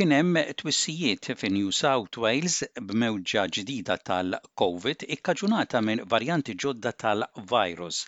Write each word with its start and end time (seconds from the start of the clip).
kien 0.00 0.12
hemm 0.16 0.36
twissijiet 0.60 1.26
fi 1.38 1.48
New 1.54 1.70
South 1.78 2.16
Wales 2.24 2.54
b'mewġa 2.88 3.42
ġdida 3.56 3.96
tal-COVID 4.10 5.04
ikkaġunata 5.16 5.82
minn 5.84 6.00
varjanti 6.14 6.54
ġodda 6.64 6.92
tal-virus. 7.04 7.98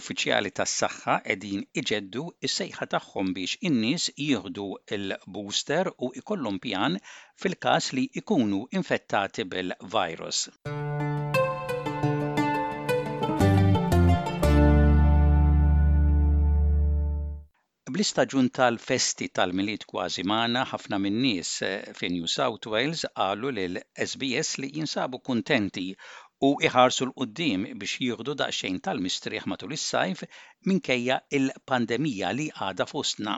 Uffiċjali 0.00 0.52
tas-saħħa 0.60 1.16
qegħdin 1.26 1.66
iġeddu 1.82 2.24
is 2.48 2.54
sejħa 2.62 2.88
tagħhom 2.94 3.34
biex 3.40 3.58
in-nies 3.70 4.06
jieħdu 4.22 4.68
l-booster 5.00 5.90
u 5.98 6.12
ikollhom 6.22 6.62
pjan 6.68 7.02
fil-każ 7.42 7.90
li 7.98 8.06
jkunu 8.22 8.62
infettati 8.82 9.48
bil-virus. 9.56 10.46
Bl-istaġun 17.94 18.48
tal-festi 18.50 19.28
tal-miliet 19.30 19.84
kważi 19.86 20.24
maħna, 20.26 20.64
ħafna 20.66 20.96
min-nies 21.04 21.50
eh, 21.62 21.90
fi 21.94 22.08
New 22.10 22.26
South 22.26 22.66
Wales 22.72 23.04
qalu 23.20 23.52
l 23.54 23.82
SBS 23.94 24.58
li 24.64 24.70
jinsabu 24.80 25.20
kontenti 25.22 25.92
u 26.42 26.50
iħarsu 26.66 27.06
l-qoddim 27.06 27.68
biex 27.78 28.00
jieħdu 28.02 28.34
daqsxejn 28.40 28.80
tal 28.88 28.98
mistriħ 29.04 29.46
matul 29.52 29.76
is-sajf 29.76 30.24
minkejja 30.66 31.20
il-pandemija 31.38 32.32
li 32.34 32.48
għada 32.56 32.88
fostna. 32.90 33.36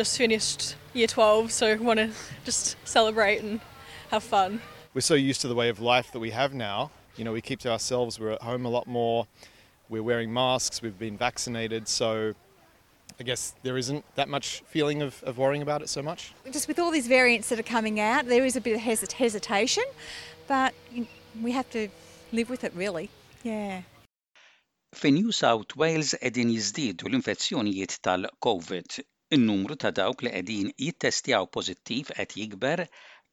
Just 0.00 0.18
finished 0.24 0.74
year 0.98 1.06
12, 1.06 1.46
so 1.54 1.70
want 1.78 2.02
to 2.02 2.08
just 2.48 2.74
celebrate 2.84 3.44
and 3.46 3.60
have 4.10 4.24
fun. 4.26 4.58
We're 4.92 5.06
so 5.06 5.14
used 5.28 5.40
to 5.46 5.48
the 5.52 5.58
way 5.60 5.68
of 5.70 5.78
life 5.78 6.10
that 6.10 6.18
we 6.24 6.30
have 6.34 6.50
now. 6.52 6.90
You 7.14 7.22
know, 7.24 7.30
we 7.32 7.40
keep 7.40 7.60
to 7.68 7.70
ourselves, 7.70 8.18
we're 8.18 8.32
at 8.34 8.42
home 8.42 8.66
a 8.66 8.70
lot 8.74 8.88
more, 8.88 9.28
we're 9.88 10.02
wearing 10.02 10.32
masks, 10.32 10.82
we've 10.82 10.98
been 10.98 11.16
vaccinated, 11.16 11.86
so 11.86 12.32
I 13.20 13.24
guess 13.24 13.52
there 13.64 13.76
isn't 13.76 14.04
that 14.14 14.28
much 14.28 14.62
feeling 14.70 15.02
of, 15.02 15.22
of 15.24 15.38
worrying 15.38 15.62
about 15.62 15.82
it 15.82 15.88
so 15.88 16.02
much. 16.02 16.32
Just 16.52 16.68
with 16.68 16.78
all 16.78 16.92
these 16.92 17.08
variants 17.08 17.48
that 17.48 17.58
are 17.58 17.64
coming 17.64 17.98
out, 17.98 18.26
there 18.26 18.44
is 18.44 18.54
a 18.54 18.60
bit 18.60 18.76
of 18.76 18.80
hesit- 18.80 19.12
hesitation, 19.12 19.84
but 20.46 20.72
we 21.42 21.52
have 21.52 21.68
to 21.70 21.88
live 22.32 22.48
with 22.48 22.62
it 22.62 22.72
really. 22.74 23.10
Yeah. 23.42 23.82
Fi 24.94 25.10
New 25.10 25.32
South 25.32 25.74
Wales 25.76 26.14
qegħdin 26.22 26.50
jiżdiedu 26.54 27.08
l-infezzjonijiet 27.10 27.98
tal-COVID. 28.06 28.98
In-numru 29.36 29.76
ta' 29.76 29.90
dawk 29.98 30.22
li 30.24 30.30
qegħdin 30.34 30.70
jittestjaw 30.86 31.46
pożittiv 31.58 32.14
qed 32.16 32.36
jikber 32.40 32.86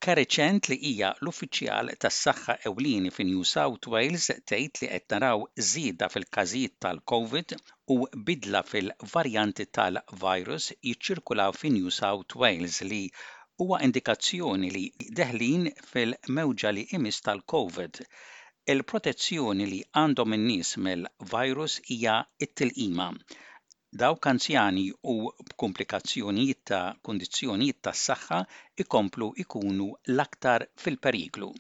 Kareċent 0.06 0.68
li 0.70 0.76
hija 0.88 1.10
l-uffiċjal 1.24 1.90
tas-saħħa 2.06 2.54
ewlieni 2.70 3.12
fi 3.18 3.26
New 3.28 3.44
South 3.52 3.88
Wales 3.94 4.26
tgħid 4.52 4.82
li 4.82 4.90
qed 4.96 5.16
naraw 5.16 5.46
żieda 5.68 6.10
fil-każijiet 6.16 6.74
tal-COVID 6.86 7.54
u 7.96 7.98
bidla 8.32 8.62
fil-varjanti 8.74 9.68
tal-virus 9.80 10.68
jiċċirkulaw 10.90 11.56
fi 11.62 11.72
New 11.78 11.94
South 12.00 12.36
Wales 12.44 12.82
li 12.90 13.00
huwa 13.64 13.80
indikazzjoni 13.88 14.74
li 14.76 14.84
deħlin 15.22 15.66
fil-mewġa 15.94 16.76
li 16.76 16.88
imis 17.00 17.22
tal-COVID 17.30 18.04
il-protezzjoni 18.76 19.72
li 19.76 19.82
għandhom 20.04 20.40
in-nies 20.42 20.76
mill-virus 20.90 21.80
hija 21.90 22.20
it-tilqima. 22.50 23.12
dawk 23.96 24.26
anzjani 24.28 24.90
u 25.08 25.14
b'komplikazzjonijiet 25.56 26.66
ta' 27.80 27.94
saħħa 28.04 28.40
ikomplu 28.84 29.28
ikunu 29.40 29.86
l-aktar 30.12 30.66
fil-periklu. 30.76 31.54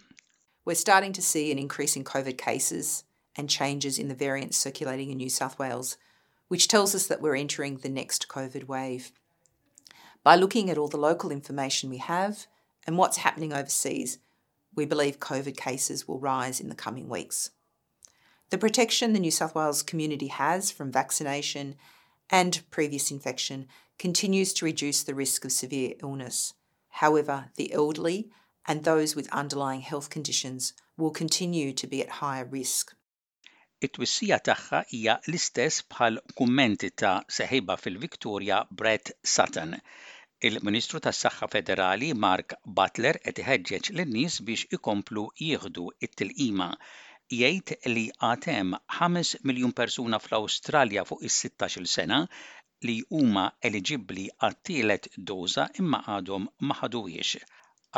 We're 0.65 0.75
starting 0.75 1.13
to 1.13 1.21
see 1.21 1.51
an 1.53 1.57
increase 1.59 1.95
in 1.95 2.03
COVID 2.03 2.37
cases 2.37 3.05
and 3.37 3.49
changes 3.49 3.97
in 3.97 4.09
the 4.09 4.15
variants 4.27 4.57
circulating 4.57 5.11
in 5.11 5.17
New 5.17 5.29
South 5.29 5.57
Wales, 5.57 5.95
which 6.49 6.67
tells 6.67 6.93
us 6.93 7.07
that 7.07 7.21
we're 7.21 7.37
entering 7.37 7.77
the 7.77 7.89
next 7.89 8.27
COVID 8.27 8.67
wave. 8.67 9.13
By 10.21 10.35
looking 10.35 10.69
at 10.69 10.77
all 10.77 10.89
the 10.89 10.97
local 11.09 11.31
information 11.31 11.89
we 11.89 11.97
have 11.99 12.47
and 12.85 12.97
what's 12.97 13.17
happening 13.23 13.53
overseas, 13.53 14.17
we 14.75 14.85
believe 14.85 15.19
COVID 15.19 15.55
cases 15.55 16.05
will 16.05 16.19
rise 16.19 16.59
in 16.59 16.67
the 16.67 16.75
coming 16.83 17.07
weeks. 17.07 17.51
The 18.49 18.57
protection 18.57 19.13
the 19.13 19.19
New 19.19 19.31
South 19.31 19.55
Wales 19.55 19.81
community 19.81 20.27
has 20.27 20.69
from 20.69 20.91
vaccination 20.91 21.75
and 22.29 22.61
previous 22.71 23.11
infection 23.11 23.67
continues 23.97 24.53
to 24.53 24.65
reduce 24.65 25.03
the 25.03 25.13
risk 25.15 25.45
of 25.45 25.51
severe 25.51 25.93
illness. 26.01 26.53
However, 26.89 27.51
the 27.55 27.71
elderly 27.73 28.29
and 28.67 28.83
those 28.83 29.15
with 29.15 29.31
underlying 29.31 29.81
health 29.81 30.09
conditions 30.09 30.73
will 30.97 31.11
continue 31.11 31.73
to 31.73 31.87
be 31.87 32.01
at 32.01 32.21
higher 32.23 32.45
risk. 32.45 32.95
It-twissija 33.85 34.39
tagħha 34.47 34.79
hija 34.91 35.15
l-istess 35.27 35.81
bħal 35.93 36.17
kummenti 36.39 36.89
ta' 37.01 37.17
seħiba 37.37 37.75
fil-Victoria 37.81 38.61
Brett 38.81 39.11
Sutton. 39.33 39.75
Il-Ministru 40.49 41.01
tas-Saħħa 41.03 41.49
Federali 41.55 42.09
Mark 42.23 42.55
Butler 42.79 43.19
qed 43.21 43.41
iħeġġeġ 43.43 43.91
lin-nies 43.99 44.39
biex 44.49 44.71
ikomplu 44.79 45.27
jieħdu 45.43 45.89
it-tilqima 46.07 46.71
jgħid 47.33 47.73
li 47.97 48.01
għatem 48.25 48.73
5 48.95 49.29
miljun 49.49 49.71
persuna 49.77 50.17
fl-Awstralja 50.21 51.03
fuq 51.09 51.23
is-16 51.29 51.85
sena 51.93 52.19
li 52.89 52.93
huma 53.17 53.45
eligibbli 53.69 54.25
għat-tielet 54.47 55.07
doża 55.31 55.65
imma 55.83 55.99
għadhom 56.15 56.45
ma 56.69 56.77
ħaduhiex. 56.81 57.39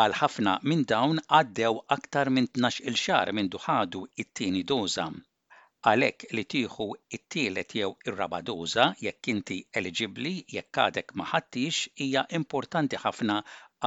Għal 0.03 0.15
ħafna 0.21 0.53
minn 0.71 0.85
dawn 0.93 1.19
għaddew 1.39 1.75
aktar 1.97 2.31
minn 2.37 2.47
12-il 2.59 2.95
xahar 3.01 3.33
minn 3.39 3.51
ħadu 3.65 4.05
it-tieni 4.25 4.63
doża. 4.71 5.09
Għalhekk 5.91 6.31
li 6.37 6.45
tieħu 6.55 6.87
it-tielet 7.19 7.77
jew 7.81 7.91
ir-raba 8.07 8.39
doża 8.51 8.87
jekk 9.03 9.31
inti 9.35 9.59
eliġibbli 9.81 10.33
jekk 10.55 10.83
għadek 10.85 11.11
ma 11.19 11.27
ħaddix 11.33 11.91
hija 12.07 12.23
importanti 12.41 13.03
ħafna 13.03 13.41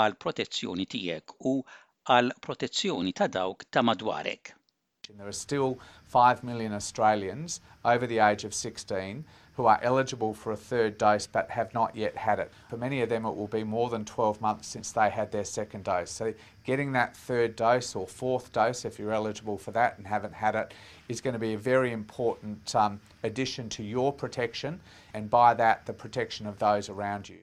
għal 0.05 0.21
protezzjoni 0.27 0.87
tiegħek 0.97 1.39
u 1.53 1.57
għal 2.19 2.35
protezzjoni 2.49 3.17
ta' 3.23 3.33
dawk 3.41 3.71
ta' 3.71 3.87
madwarek. 3.89 4.57
There 5.19 5.27
are 5.29 5.33
still 5.33 5.79
5 6.05 6.43
million 6.45 6.73
Australians 6.73 7.61
over 7.85 8.07
the 8.07 8.19
age 8.19 8.45
of 8.45 8.55
16 8.55 9.25
who 9.57 9.67
are 9.67 9.79
eligible 9.83 10.33
for 10.33 10.53
a 10.53 10.57
third 10.57 10.97
dose 10.97 11.27
but 11.27 11.51
have 11.51 11.75
not 11.75 11.95
yet 11.95 12.17
had 12.17 12.39
it. 12.39 12.51
For 12.69 12.77
many 12.77 13.01
of 13.03 13.09
them, 13.09 13.27
it 13.27 13.33
will 13.35 13.49
be 13.49 13.65
more 13.65 13.91
than 13.91 14.05
12 14.05 14.41
months 14.41 14.69
since 14.69 14.93
they 14.93 15.11
had 15.11 15.33
their 15.33 15.45
second 15.45 15.85
dose. 15.85 16.11
So, 16.11 16.33
getting 16.65 16.93
that 16.93 17.17
third 17.17 17.57
dose 17.57 17.95
or 17.95 18.07
fourth 18.07 18.53
dose, 18.53 18.85
if 18.85 18.99
you're 18.99 19.13
eligible 19.13 19.59
for 19.59 19.73
that 19.73 19.99
and 19.99 20.07
haven't 20.07 20.35
had 20.35 20.55
it, 20.55 20.73
is 21.09 21.21
going 21.21 21.35
to 21.35 21.39
be 21.41 21.55
a 21.55 21.59
very 21.59 21.93
important 21.93 22.75
um, 22.75 23.01
addition 23.23 23.69
to 23.71 23.83
your 23.83 24.13
protection 24.13 24.81
and 25.13 25.29
by 25.29 25.53
that, 25.55 25.85
the 25.87 25.93
protection 25.93 26.47
of 26.47 26.59
those 26.59 26.89
around 26.89 27.29
you. 27.29 27.39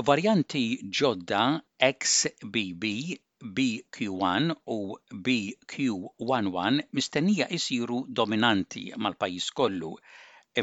Variante 0.00 0.90
Giodda 0.90 1.60
XBB 1.80 3.18
BQ1 3.54 4.54
u 4.66 4.96
BQ11 5.26 6.80
mistennija 6.98 7.48
jisiru 7.54 7.98
dominanti 8.20 8.82
mal-pajis 9.06 9.48
kollu, 9.60 9.90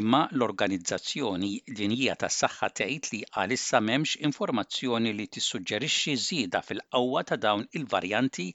imma 0.00 0.22
l-Organizzazzjoni 0.38 1.50
Dinjija 1.80 2.16
tas 2.24 2.38
saħħa 2.44 2.70
tgħid 2.80 3.12
li 3.12 3.20
għalissa 3.42 3.82
m'hemmx 3.82 4.16
informazzjoni 4.30 5.14
li 5.20 5.28
tissuġġerixxi 5.38 6.16
żieda 6.26 6.64
fil-qawwa 6.70 7.26
ta' 7.32 7.40
dawn 7.48 7.68
il-varjanti 7.82 8.48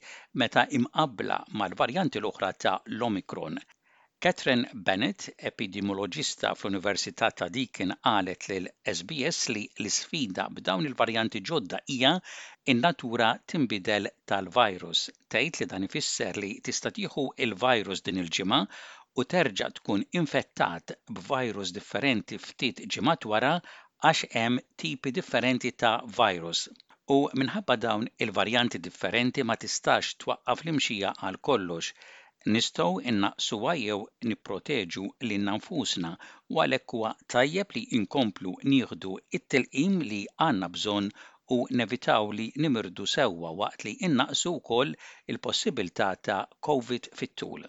meta 0.44 0.66
imqabbla 0.80 1.42
mal-varjanti 1.62 2.24
l-oħra 2.24 2.52
ta' 2.66 2.78
l-Omikron 2.98 3.64
Catherine 4.24 4.66
Bennett, 4.72 5.28
epidemioloġista 5.48 6.52
fl-Università 6.56 7.28
ta' 7.40 7.48
Deakin, 7.56 7.90
qalet 8.06 8.46
l 8.54 8.70
SBS 8.92 9.40
li 9.52 9.64
l-isfida 9.82 10.46
b'dawn 10.58 10.86
il-varjanti 10.90 11.42
ġodda 11.50 11.80
hija 11.94 12.12
in-natura 12.74 13.28
tinbidel 13.52 14.08
tal-virus. 14.32 15.02
Tgħid 15.28 15.60
li 15.60 15.68
dan 15.74 15.84
ifisser 15.88 16.40
li 16.44 16.54
tista' 16.70 16.94
tieħu 17.00 17.26
il-virus 17.46 18.04
din 18.08 18.22
il-ġimgħa 18.24 18.62
u 19.20 19.26
terġa' 19.36 19.70
tkun 19.80 20.06
infettat 20.22 20.96
b'virus 21.20 21.76
differenti 21.80 22.40
ftit 22.48 22.82
ġimgħat 22.96 23.28
wara 23.34 23.52
għax 24.12 24.26
hemm 24.38 24.64
tipi 24.84 25.12
differenti 25.20 25.74
ta' 25.84 25.94
virus. 26.20 26.64
U 27.16 27.18
minħabba 27.42 27.76
dawn 27.86 28.08
il-varjanti 28.24 28.80
differenti 28.88 29.44
ma 29.52 29.60
tistax 29.66 30.14
twaqqaf 30.24 30.64
l-imxija 30.66 31.14
għal 31.20 31.42
kollox 31.50 31.92
nistgħu 32.54 32.88
innaqsuha 33.10 33.70
jew 33.78 33.94
nipproteġu 34.32 35.04
lilna 35.30 35.54
nfusna 35.60 36.10
u 36.54 36.60
għalhekk 36.64 36.92
huwa 36.96 37.08
tajjeb 37.34 37.72
li 37.76 37.80
inkomplu 38.00 38.52
nieħdu 38.72 39.14
it-telqim 39.38 39.96
li 40.10 40.20
għandna 40.44 40.68
bżonn 40.76 41.08
u 41.56 41.58
nevitaw 41.80 42.30
li 42.40 42.46
nimirdu 42.66 43.06
sewwa 43.14 43.50
waqt 43.62 43.84
li 43.88 43.96
innaqsu 44.10 44.52
wkoll 44.60 44.94
il-possibilità 45.34 46.06
ta' 46.28 46.38
COVID 46.68 47.10
fit-tul. 47.20 47.66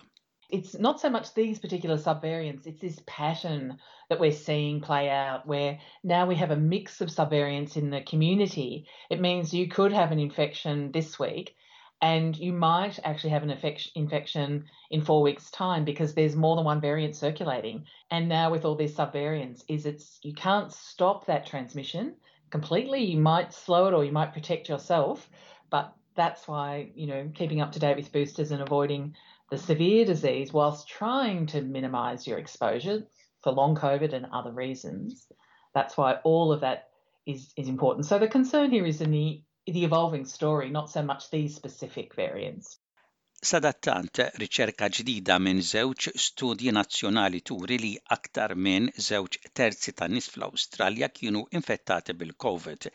It's 0.58 0.78
not 0.88 1.02
so 1.02 1.10
much 1.16 1.34
these 1.34 1.60
particular 1.66 1.98
subvariants, 2.04 2.68
it's 2.72 2.82
this 2.86 3.02
pattern 3.08 3.80
that 4.10 4.20
we're 4.20 4.42
seeing 4.46 4.82
play 4.82 5.10
out 5.10 5.48
where 5.48 5.80
now 6.04 6.24
we 6.30 6.36
have 6.44 6.52
a 6.52 6.64
mix 6.74 7.02
of 7.02 7.10
subvariants 7.10 7.78
in 7.78 7.90
the 7.90 8.04
community. 8.14 8.86
It 9.10 9.20
means 9.22 9.54
you 9.56 9.68
could 9.68 9.92
have 9.92 10.12
an 10.12 10.20
infection 10.20 10.92
this 10.92 11.18
week 11.20 11.56
and 12.02 12.38
you 12.38 12.54
might 12.54 13.00
actually 13.04 13.32
have 13.32 13.44
an 13.44 13.50
infection 13.96 14.66
in 14.92 15.02
four 15.02 15.22
weeks' 15.24 15.50
time 15.50 15.84
because 15.84 16.14
there's 16.14 16.36
more 16.36 16.56
than 16.56 16.66
one 16.66 16.80
variant 16.80 17.16
circulating. 17.16 17.86
And 18.12 18.30
now 18.30 18.52
with 18.52 18.66
all 18.66 18.76
these 18.76 18.96
subvariants, 18.96 19.64
is 19.68 19.86
it's 19.88 20.20
you 20.22 20.34
can't 20.36 20.72
stop 20.72 21.26
that 21.26 21.48
transmission 21.48 22.14
completely. 22.52 23.04
You 23.04 23.20
might 23.20 23.52
slow 23.54 23.88
it 23.88 23.94
or 23.96 24.06
you 24.06 24.12
might 24.12 24.34
protect 24.34 24.70
yourself, 24.70 25.28
but 25.72 25.94
that's 26.16 26.48
why 26.48 26.92
you 26.96 27.08
know 27.08 27.32
keeping 27.34 27.62
up 27.62 27.72
to 27.72 27.80
date 27.80 27.98
with 27.98 28.12
boosters 28.12 28.52
and 28.52 28.62
avoiding 28.62 29.16
the 29.50 29.58
severe 29.58 30.06
disease 30.06 30.54
whilst 30.54 30.88
trying 30.88 31.48
to 31.48 31.62
minimise 31.62 32.28
your 32.28 32.38
exposure 32.38 33.04
for 33.42 33.52
long 33.54 33.76
COVID 33.76 34.14
and 34.14 34.28
other 34.32 34.52
reasons. 34.52 35.28
That's 35.74 35.96
why 35.98 36.16
all 36.24 36.52
of 36.52 36.62
that 36.62 36.90
is, 37.26 37.54
is 37.56 37.68
important. 37.70 38.06
So 38.06 38.20
the 38.20 38.28
concern 38.28 38.72
here 38.72 38.86
is 38.86 39.00
in 39.00 39.12
the 39.12 39.42
the 39.74 39.84
evolving 39.84 40.26
story, 40.26 40.70
not 40.70 40.90
so 40.90 41.02
much 41.04 41.30
these 41.30 41.56
specific 41.60 42.14
variants. 42.20 42.78
Sadattant, 43.48 44.20
riċerka 44.42 44.88
ġdida 44.98 45.36
minn 45.48 45.60
żewġ 45.72 46.08
studji 46.26 46.72
nazzjonali 46.78 47.42
turi 47.50 47.78
li 47.84 47.92
aktar 48.16 48.56
minn 48.68 48.88
żewġ 49.10 49.38
terzi 49.60 49.94
ta' 50.00 50.08
nis 50.14 50.30
fl-Awstralja 50.36 51.10
kienu 51.20 51.44
infettati 51.60 52.16
bil-COVID, 52.24 52.90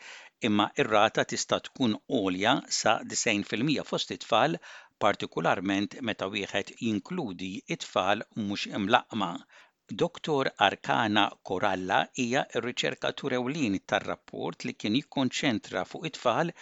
imma 0.49 0.67
ir-rata 0.83 1.27
tista' 1.33 1.61
tkun 1.69 1.95
għolja 2.19 2.57
sa 2.81 2.97
90% 3.15 3.87
fost 3.93 4.11
it-tfal, 4.17 4.59
partikolarment 5.05 5.99
meta 6.11 6.27
wieħed 6.37 6.75
jinkludi 6.81 7.53
it-tfal 7.77 8.27
mhux 8.43 8.67
imlaqma. 8.81 9.33
Dr. 10.01 10.47
Arkana 10.65 11.23
Koralla 11.47 11.97
hija 12.17 12.43
r-riċerkatur 12.59 13.35
ewlieni 13.37 13.81
tar-rapport 13.93 14.65
li 14.69 14.73
kien 14.83 14.95
jikkonċentra 14.99 15.83
fuq 15.91 16.07
it-tfal 16.13 16.53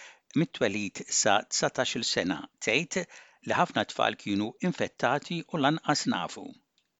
mit-twelid 0.42 1.04
sa 1.20 1.38
19-il 1.60 2.06
sena 2.12 2.40
tgħid 2.66 3.00
li 3.04 3.60
ħafna 3.60 3.86
tfal 3.94 4.18
kienu 4.24 4.50
infettati 4.70 5.42
u 5.52 5.62
lanqas 5.66 6.08
nafu. 6.16 6.48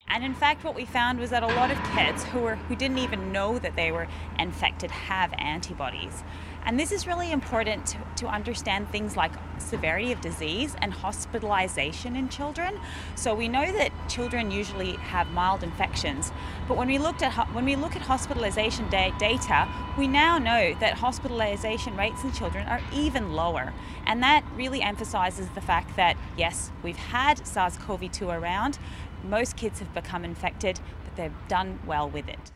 And 0.09 0.25
in 0.25 0.35
fact, 0.35 0.65
what 0.65 0.75
we 0.75 0.85
found 0.85 1.19
was 1.19 1.31
that 1.31 1.43
a 1.43 1.47
lot 1.47 1.71
of 1.71 1.79
kids 1.97 2.25
who, 2.25 2.41
were, 2.41 2.57
who 2.57 2.77
didn't 2.77 2.99
even 2.99 3.33
know 3.33 3.59
that 3.59 3.77
they 3.77 3.93
were 3.93 4.09
infected 4.39 4.91
have 4.91 5.33
antibodies. 5.39 6.23
And 6.65 6.79
this 6.79 6.93
is 6.93 7.07
really 7.09 7.33
important 7.33 7.87
to, 7.87 7.97
to, 8.17 8.27
understand 8.29 8.89
things 8.91 9.17
like 9.17 9.33
severity 9.59 10.13
of 10.13 10.21
disease 10.21 10.77
and 10.81 10.93
hospitalization 10.93 12.15
in 12.15 12.29
children. 12.29 12.79
So 13.17 13.35
we 13.35 13.49
know 13.49 13.73
that 13.73 13.91
children 14.09 14.51
usually 14.53 14.93
have 14.93 15.29
mild 15.33 15.65
infections, 15.65 16.31
but 16.69 16.77
when 16.77 16.87
we 16.87 16.99
looked 16.99 17.21
at 17.25 17.33
when 17.53 17.65
we 17.65 17.75
look 17.75 17.97
at 17.97 18.03
hospitalization 18.03 18.89
da- 18.91 19.11
data, 19.19 19.67
we 19.99 20.07
now 20.07 20.39
know 20.39 20.73
that 20.79 20.95
hospitalization 20.95 21.97
rates 21.97 22.23
in 22.23 22.31
children 22.33 22.65
are 22.69 22.81
even 22.95 23.33
lower. 23.33 23.73
And 24.07 24.23
that 24.23 24.45
really 24.55 24.83
emphasizes 24.83 25.49
the 25.57 25.61
fact 25.61 25.97
that 25.97 26.17
yes, 26.37 26.71
we've 26.85 26.97
had 26.97 27.45
SARS-CoV-2 27.45 28.39
around, 28.41 28.79
Most 29.25 29.57
kids 29.57 29.79
have 29.79 29.95
become 29.95 30.25
infected, 30.25 30.81
but 31.05 31.15
they've 31.15 31.47
done 31.49 31.79
well 31.87 32.11
with 32.11 32.29
it. 32.33 32.51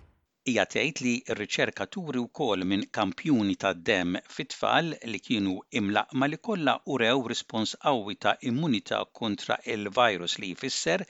Ija 0.51 0.65
tgħid 0.75 1.01
li 1.05 1.13
r-riċerkaturi 1.35 2.21
wkoll 2.25 2.65
minn 2.73 2.83
kampjuni 2.99 3.55
ta' 3.65 3.71
dem 3.91 4.19
fit-tfal 4.37 4.91
li 5.13 5.21
kienu 5.29 5.55
imlaqma 5.83 6.29
li 6.33 6.39
kollha 6.49 6.75
urew 6.97 7.23
rispons 7.35 7.75
qawwi 7.87 8.19
ta' 8.27 8.35
immunità 8.51 9.01
kontra 9.23 9.59
il-virus 9.77 10.35
li 10.45 10.51
jfisser 10.57 11.07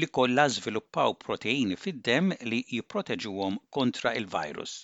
li 0.00 0.10
kollha 0.18 0.48
żviluppaw 0.56 1.14
proteini 1.26 1.78
fid-dem 1.86 2.34
li 2.54 2.62
jipproteġuhom 2.78 3.60
kontra 3.78 4.16
il-virus. 4.22 4.76